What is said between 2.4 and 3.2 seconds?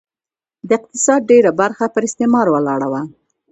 ولاړه وه.